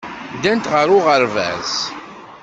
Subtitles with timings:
[0.35, 1.73] Ddant ɣer uɣerbaz.